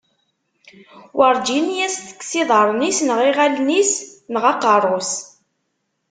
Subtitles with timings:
[1.17, 3.91] Werǧin i as-tekkes iḍarren-is, neɣ iɣallen-is,
[4.33, 5.13] neɣ aqerru-s.